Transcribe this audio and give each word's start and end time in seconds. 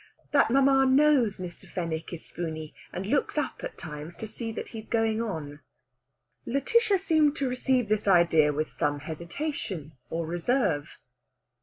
"That 0.31 0.49
mamma 0.49 0.87
knows 0.87 1.37
Mr. 1.37 1.71
Fenwick 1.71 2.11
is 2.11 2.25
spooney, 2.25 2.73
and 2.91 3.05
looks 3.05 3.37
up 3.37 3.63
at 3.63 3.77
times 3.77 4.17
to 4.17 4.25
see 4.27 4.51
that 4.51 4.69
he's 4.69 4.87
going 4.87 5.21
on." 5.21 5.59
Lætitia 6.47 6.99
seems 6.99 7.37
to 7.37 7.47
receive 7.47 7.87
this 7.87 8.07
idea 8.07 8.51
with 8.51 8.71
some 8.71 9.01
hesitation 9.01 9.91
or 10.09 10.25
reserve. 10.25 10.97